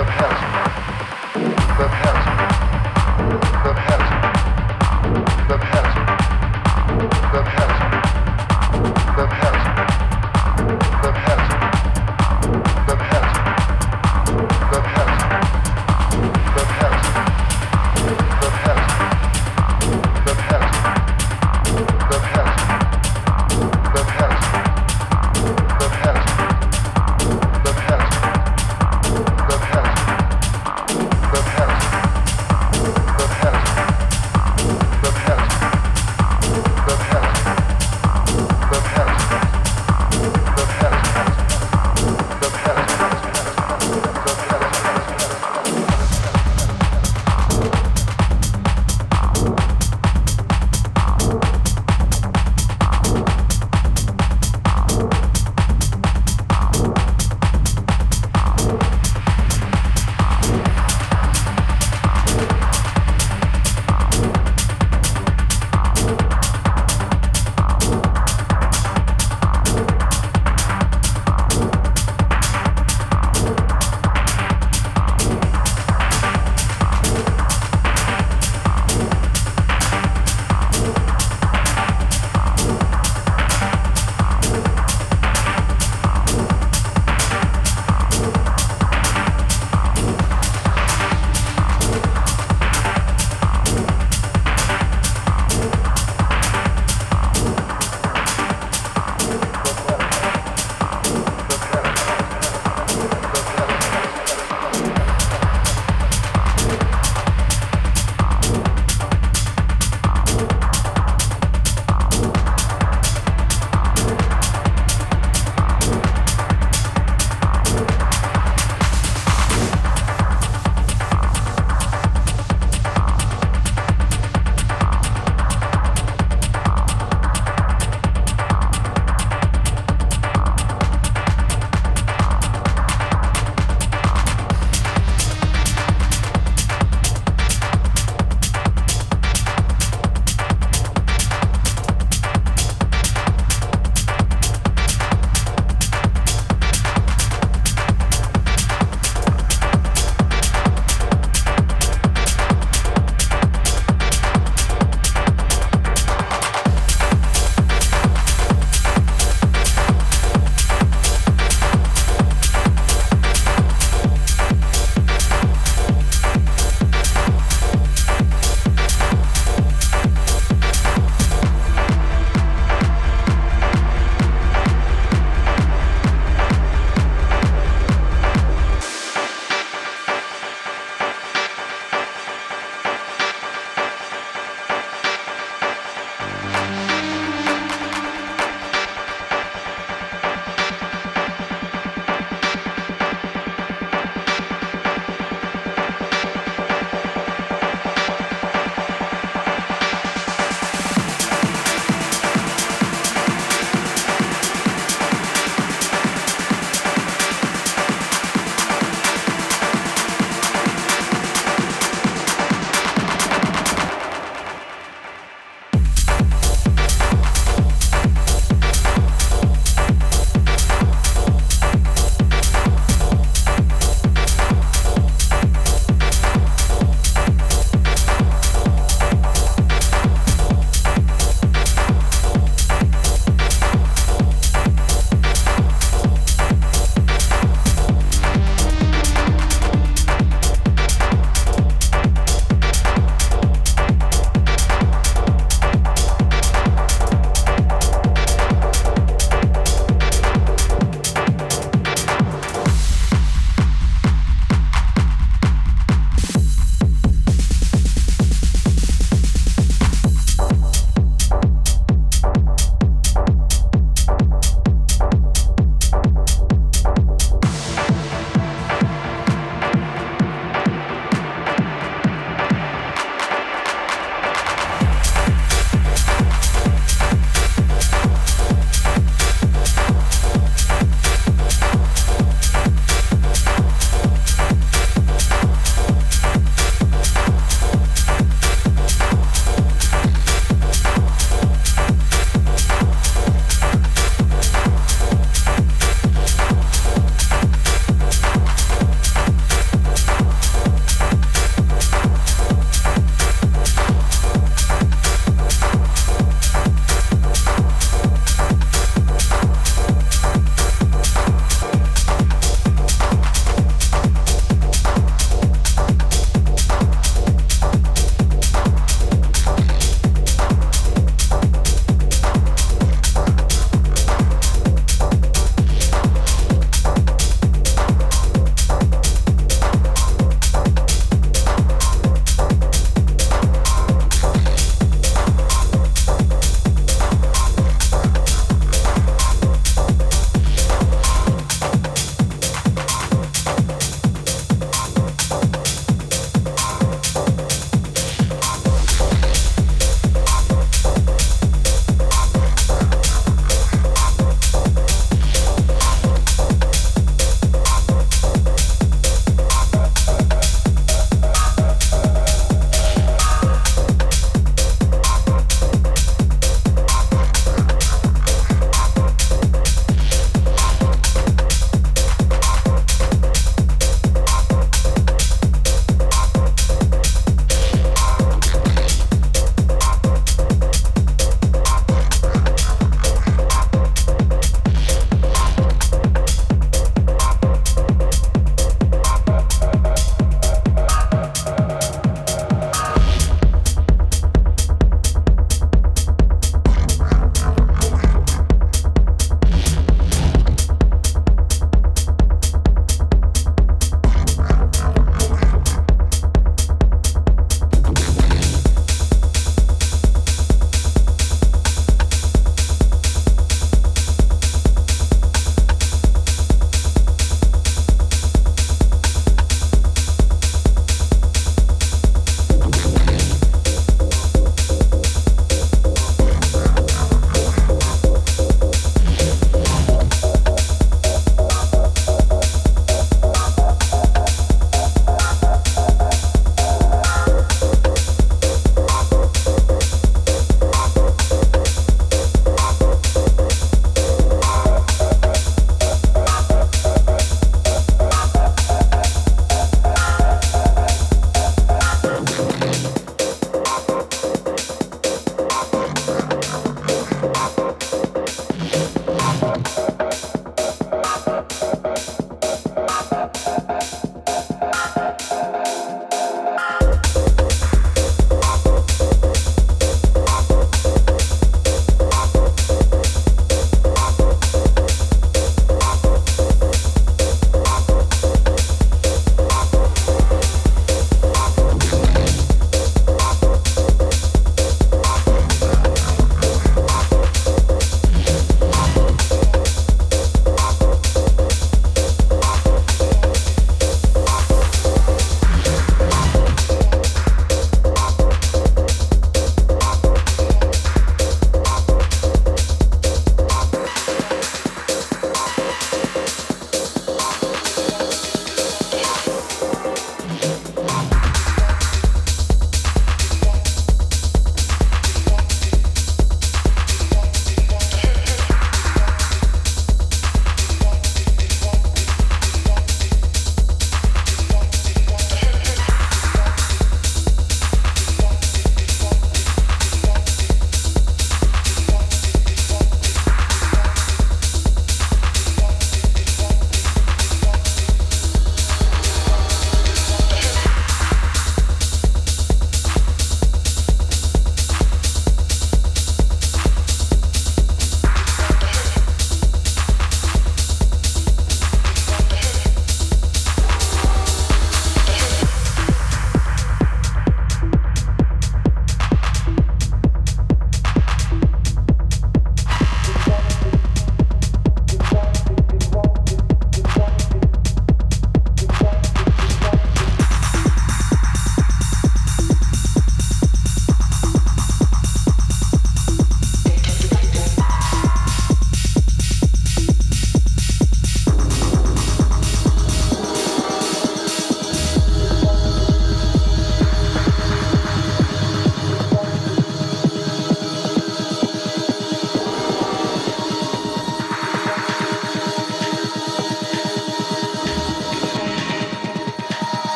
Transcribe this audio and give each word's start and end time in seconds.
the 0.00 0.06
has 0.10 0.40
me, 1.36 1.86
has. 1.90 2.29